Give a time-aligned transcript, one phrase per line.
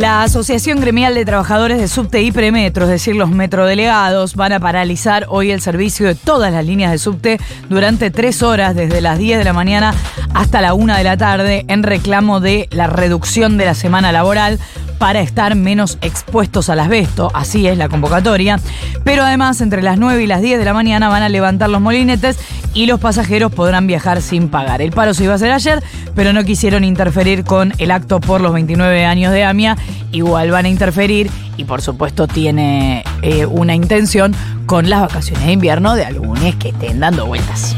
[0.00, 4.58] La Asociación Gremial de Trabajadores de Subte y Premetro, es decir, los metrodelegados, van a
[4.58, 7.38] paralizar hoy el servicio de todas las líneas de subte
[7.68, 9.92] durante tres horas, desde las 10 de la mañana
[10.32, 14.58] hasta la 1 de la tarde, en reclamo de la reducción de la semana laboral
[15.00, 18.60] para estar menos expuestos al asbesto, así es la convocatoria.
[19.02, 21.80] Pero además, entre las 9 y las 10 de la mañana van a levantar los
[21.80, 22.38] molinetes
[22.74, 24.82] y los pasajeros podrán viajar sin pagar.
[24.82, 25.82] El paro se iba a hacer ayer,
[26.14, 29.78] pero no quisieron interferir con el acto por los 29 años de AMIA.
[30.12, 35.52] Igual van a interferir y por supuesto tiene eh, una intención con las vacaciones de
[35.52, 37.74] invierno de algunos que estén dando vueltas.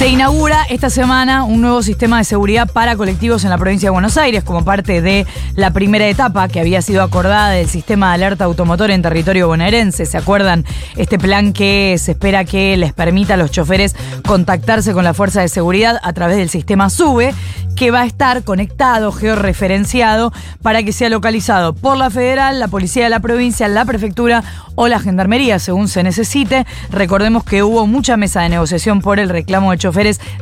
[0.00, 3.90] Se inaugura esta semana un nuevo sistema de seguridad para colectivos en la provincia de
[3.90, 8.14] Buenos Aires como parte de la primera etapa que había sido acordada del sistema de
[8.14, 10.06] alerta automotor en territorio bonaerense.
[10.06, 10.64] ¿Se acuerdan?
[10.96, 13.94] Este plan que se espera que les permita a los choferes
[14.26, 17.34] contactarse con la fuerza de seguridad a través del sistema SUBE,
[17.76, 20.32] que va a estar conectado, georreferenciado,
[20.62, 24.44] para que sea localizado por la federal, la policía de la provincia, la prefectura
[24.76, 26.66] o la gendarmería, según se necesite.
[26.90, 29.89] Recordemos que hubo mucha mesa de negociación por el reclamo de choferes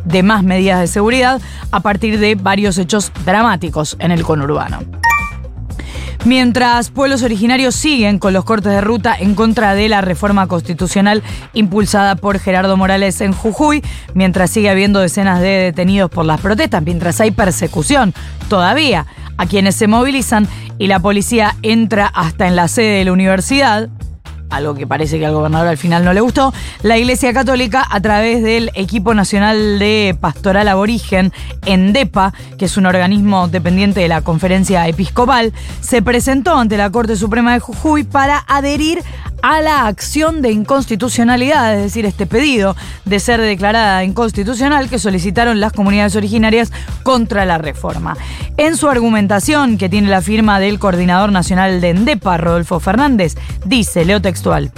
[0.05, 4.81] de más medidas de seguridad a partir de varios hechos dramáticos en el conurbano.
[6.25, 11.23] Mientras pueblos originarios siguen con los cortes de ruta en contra de la reforma constitucional
[11.55, 13.83] impulsada por Gerardo Morales en Jujuy,
[14.15, 18.15] mientras sigue habiendo decenas de detenidos por las protestas, mientras hay persecución
[18.49, 23.13] todavía a quienes se movilizan y la policía entra hasta en la sede de la
[23.13, 23.89] universidad,
[24.51, 28.01] algo que parece que al gobernador al final no le gustó, la Iglesia Católica, a
[28.01, 31.33] través del Equipo Nacional de Pastoral Aborigen,
[31.67, 37.17] ENDEPA, que es un organismo dependiente de la Conferencia Episcopal, se presentó ante la Corte
[37.17, 39.03] Suprema de Jujuy para adherir
[39.43, 45.61] a la acción de inconstitucionalidad, es decir, este pedido de ser declarada inconstitucional que solicitaron
[45.61, 48.17] las comunidades originarias contra la reforma.
[48.57, 54.05] En su argumentación, que tiene la firma del coordinador nacional de ENDEPA, Rodolfo Fernández, dice,
[54.05, 54.73] leo textual,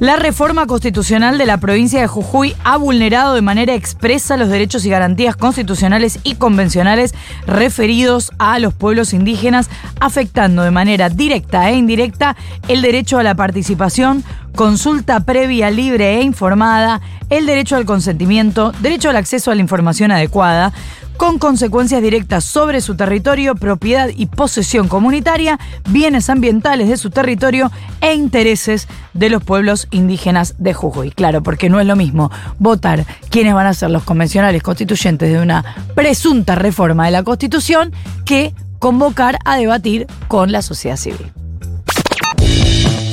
[0.00, 4.84] la reforma constitucional de la provincia de Jujuy ha vulnerado de manera expresa los derechos
[4.84, 7.14] y garantías constitucionales y convencionales
[7.46, 12.36] referidos a los pueblos indígenas, afectando de manera directa e indirecta
[12.68, 14.22] el derecho a la participación,
[14.54, 20.12] consulta previa, libre e informada, el derecho al consentimiento, derecho al acceso a la información
[20.12, 20.72] adecuada,
[21.18, 25.58] con consecuencias directas sobre su territorio, propiedad y posesión comunitaria,
[25.90, 31.10] bienes ambientales de su territorio e intereses de los pueblos indígenas de Jujuy.
[31.10, 32.30] Claro, porque no es lo mismo
[32.60, 35.64] votar quiénes van a ser los convencionales constituyentes de una
[35.96, 37.92] presunta reforma de la Constitución
[38.24, 41.32] que convocar a debatir con la sociedad civil.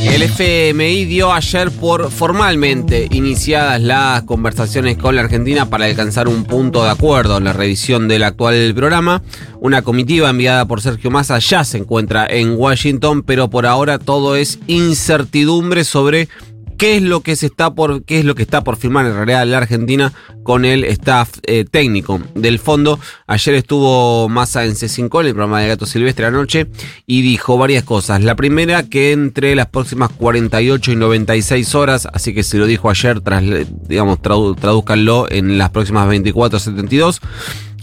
[0.05, 6.45] El FMI dio ayer por formalmente iniciadas las conversaciones con la Argentina para alcanzar un
[6.45, 9.23] punto de acuerdo en la revisión del actual programa.
[9.59, 14.35] Una comitiva enviada por Sergio Massa ya se encuentra en Washington, pero por ahora todo
[14.35, 16.29] es incertidumbre sobre
[16.77, 19.15] qué es lo que se está por qué es lo que está por firmar en
[19.15, 20.13] realidad la Argentina
[20.43, 22.99] con el staff eh, técnico del fondo.
[23.27, 26.67] Ayer estuvo Massa en C5 en el programa de Gato Silvestre anoche
[27.05, 28.23] y dijo varias cosas.
[28.23, 32.89] La primera que entre las próximas 48 y 96 horas, así que se lo dijo
[32.89, 33.21] ayer,
[33.87, 37.21] digamos tradúzcanlo en las próximas 24 72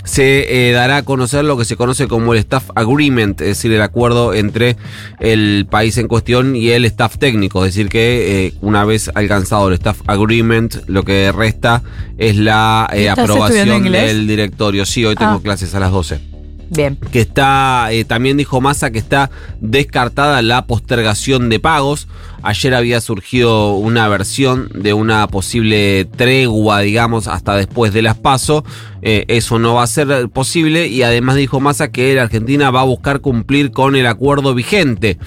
[0.05, 3.73] se eh, dará a conocer lo que se conoce como el Staff Agreement, es decir,
[3.73, 4.77] el acuerdo entre
[5.21, 7.65] el país en cuestión y el staff técnico.
[7.65, 11.83] Es decir, que eh, una vez alcanzado el Staff Agreement, lo que resta
[12.19, 14.85] es la eh, aprobación del directorio.
[14.87, 15.41] Sí, hoy tengo ah.
[15.43, 16.32] clases a las 12.
[16.75, 16.97] Bien.
[17.11, 22.09] Que está, eh, también dijo Massa que está descartada la postergación de pagos.
[22.43, 28.17] Ayer había surgido una versión de una posible tregua, digamos, hasta después de las.
[29.03, 32.81] Eh, eso no va a ser posible y además dijo Massa que la Argentina va
[32.81, 35.19] a buscar cumplir con el acuerdo vigente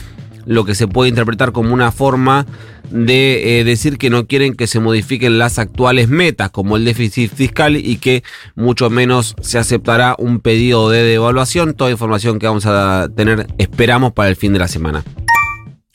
[0.46, 2.46] lo que se puede interpretar como una forma
[2.90, 7.34] de eh, decir que no quieren que se modifiquen las actuales metas como el déficit
[7.34, 8.24] fiscal y que
[8.56, 11.74] mucho menos se aceptará un pedido de devaluación.
[11.74, 15.04] Toda información que vamos a tener esperamos para el fin de la semana.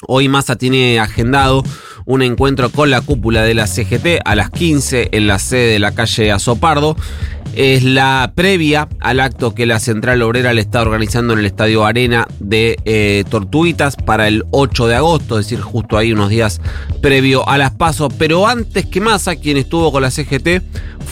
[0.06, 1.62] Hoy Massa tiene agendado
[2.06, 5.79] un encuentro con la cúpula de la CGT a las 15 en la sede de
[5.79, 6.97] la calle Azopardo.
[7.55, 11.85] Es la previa al acto que la Central Obrera le está organizando en el Estadio
[11.85, 16.61] Arena de eh, Tortuguitas para el 8 de agosto, es decir, justo ahí unos días
[17.02, 18.12] previo a las pasos.
[18.17, 20.62] Pero antes que Massa, quien estuvo con la CGT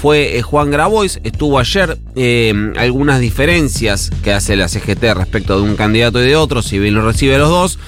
[0.00, 5.68] fue eh, Juan Grabois, estuvo ayer eh, algunas diferencias que hace la CGT respecto de
[5.68, 7.78] un candidato y de otro, si bien lo recibe los dos.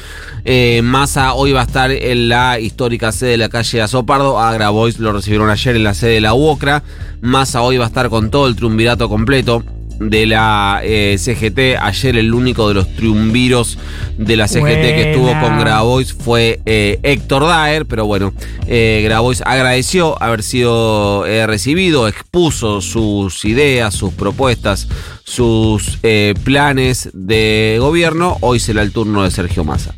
[0.45, 4.41] Eh, Massa hoy va a estar en la histórica sede de la calle Azopardo.
[4.41, 6.83] A Grabois lo recibieron ayer en la sede de la UOCRA.
[7.21, 9.63] Massa hoy va a estar con todo el triunvirato completo
[10.01, 11.79] de la eh, CGT.
[11.81, 13.79] Ayer el único de los triunviros
[14.17, 18.33] de la CGT que estuvo con Grabois fue eh, Héctor Daer, pero bueno,
[18.67, 24.89] eh, Grabois agradeció haber sido recibido, expuso sus ideas, sus propuestas,
[25.25, 25.99] sus
[26.43, 28.39] planes de gobierno.
[28.41, 29.95] Hoy será el turno de Sergio Massa.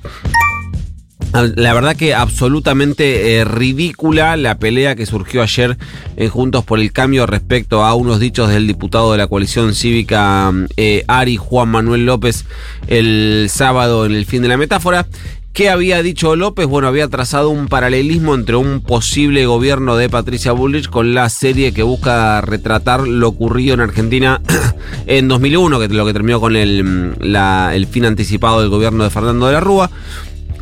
[1.33, 5.79] La verdad que absolutamente eh, ridícula la pelea que surgió ayer
[6.17, 10.53] en Juntos por el Cambio respecto a unos dichos del diputado de la coalición cívica
[10.77, 12.45] eh, Ari Juan Manuel López
[12.87, 15.07] el sábado en el fin de la metáfora.
[15.55, 16.67] ¿Qué había dicho López?
[16.67, 21.73] Bueno, había trazado un paralelismo entre un posible gobierno de Patricia Bullrich con la serie
[21.73, 24.41] que busca retratar lo ocurrido en Argentina
[25.07, 29.11] en 2001, que es lo que terminó con el, el fin anticipado del gobierno de
[29.11, 29.91] Fernando de la Rúa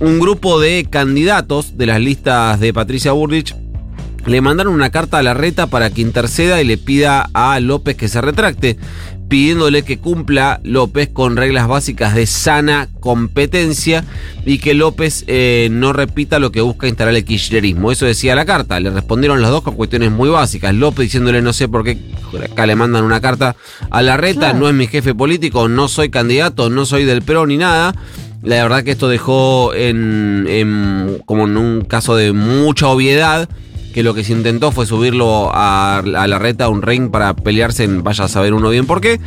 [0.00, 3.55] un grupo de candidatos de las listas de Patricia Burrich
[4.26, 7.97] le mandaron una carta a la reta para que interceda y le pida a López
[7.97, 8.76] que se retracte,
[9.29, 14.05] pidiéndole que cumpla López con reglas básicas de sana competencia
[14.44, 17.93] y que López eh, no repita lo que busca instalar el kirchnerismo.
[17.93, 18.79] Eso decía la carta.
[18.81, 20.75] Le respondieron los dos con cuestiones muy básicas.
[20.75, 21.99] López diciéndole no sé por qué
[22.50, 23.56] acá le mandan una carta
[23.91, 24.58] a la reta, claro.
[24.58, 27.94] no es mi jefe político, no soy candidato, no soy del PRO ni nada.
[28.43, 33.49] La verdad que esto dejó en, en, como en un caso de mucha obviedad
[33.93, 37.85] que lo que se intentó fue subirlo a, la reta a un ring para pelearse
[37.85, 39.21] en vaya a saber uno bien por qué.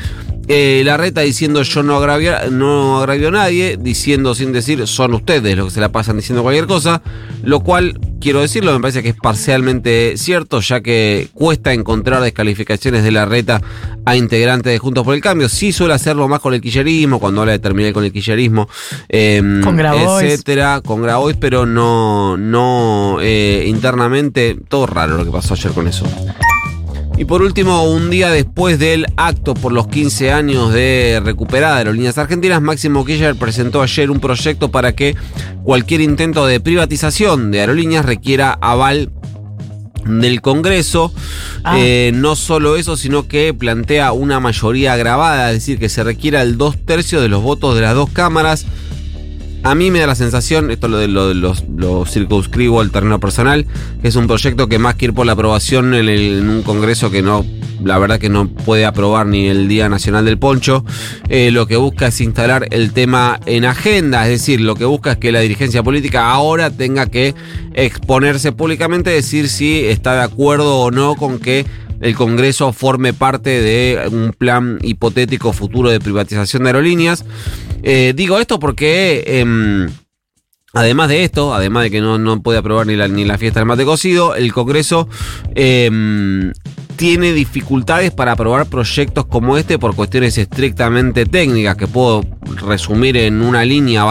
[0.50, 5.14] Eh, la reta diciendo yo no agravio, no agravio a nadie, diciendo sin decir son
[5.14, 7.02] ustedes los que se la pasan diciendo cualquier cosa,
[7.44, 13.04] lo cual, quiero decirlo, me parece que es parcialmente cierto, ya que cuesta encontrar descalificaciones
[13.04, 13.62] de la reta
[14.06, 15.50] a integrantes de Juntos por el Cambio.
[15.50, 18.68] Sí suele hacerlo más con el quillerismo, cuando habla de terminar con el quillerismo,
[19.10, 20.32] eh, con Grabois.
[20.32, 25.88] etcétera, con Grabois, pero no, no eh, internamente, todo raro lo que pasó ayer con
[25.88, 26.06] eso.
[27.16, 31.80] Y por último, un día después del acto por los 15 años de recuperada de
[31.80, 35.16] Aerolíneas Argentinas, Máximo Kirchner presentó ayer un proyecto para que
[35.64, 39.12] cualquier intento de privatización de aerolíneas requiera aval
[40.06, 41.14] del Congreso.
[41.64, 41.78] Ah.
[41.80, 46.42] Eh, no solo eso, sino que plantea una mayoría agravada, es decir, que se requiera
[46.42, 48.66] el dos tercios de los votos de las dos cámaras.
[49.64, 53.66] A mí me da la sensación, esto lo, lo, lo, lo circunscribo al terreno personal,
[54.02, 56.64] que es un proyecto que más que ir por la aprobación en, el, en un
[56.64, 57.46] congreso que no,
[57.84, 60.86] la verdad que no puede aprobar ni el Día Nacional del Poncho,
[61.30, 65.14] eh, lo que busca es instalar el tema en agenda, es decir, lo que busca
[65.14, 67.36] es que la dirigencia política ahora tenga que
[67.74, 71.66] exponerse públicamente, decir si está de acuerdo o no con que
[72.02, 77.26] el Congreso forme parte de un plan hipotético futuro de privatización de aerolíneas.
[77.82, 79.24] Eh, digo esto porque...
[79.26, 79.88] Eh,
[80.76, 83.60] Además de esto, además de que no, no puede aprobar ni la, ni la fiesta
[83.60, 85.08] del mate cocido, el Congreso
[85.54, 86.52] eh,
[87.04, 92.24] tiene dificultades para aprobar proyectos como este por cuestiones estrictamente técnicas que puedo
[92.66, 94.06] resumir en una línea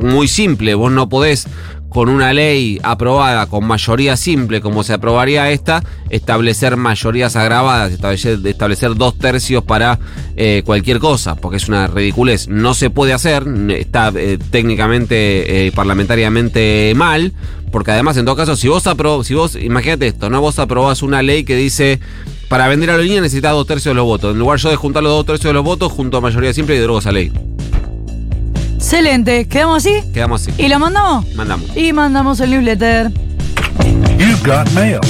[0.00, 0.74] muy simple.
[0.74, 1.46] Vos no podés
[1.90, 8.94] con una ley aprobada con mayoría simple, como se aprobaría esta, establecer mayorías agravadas, establecer,
[8.94, 9.98] dos tercios para
[10.36, 12.48] eh, cualquier cosa, porque es una ridiculez.
[12.48, 17.34] No se puede hacer, está eh, técnicamente, eh, parlamentariamente mal,
[17.76, 20.40] porque además, en todo caso, si vos aprobás, si vos, imagínate esto, ¿no?
[20.40, 22.00] Vos aprobás una ley que dice.
[22.48, 24.32] Para vender a la línea necesitas dos tercios de los votos.
[24.32, 26.74] En lugar yo de juntar los dos tercios de los votos, junto a mayoría simple
[26.74, 27.30] y derogo esa ley.
[28.76, 29.46] Excelente.
[29.46, 30.02] ¿Quedamos así?
[30.14, 30.54] Quedamos así.
[30.56, 31.26] ¿Y lo mandamos?
[31.34, 31.76] Mandamos.
[31.76, 33.12] Y mandamos el newsletter.
[34.16, 35.00] You've got mail.